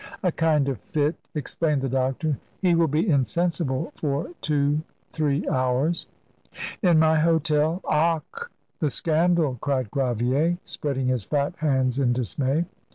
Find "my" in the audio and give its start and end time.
6.97-7.19